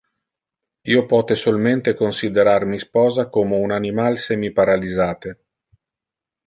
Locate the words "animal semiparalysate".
3.79-5.39